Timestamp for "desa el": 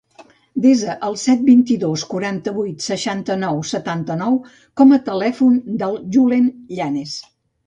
0.61-1.17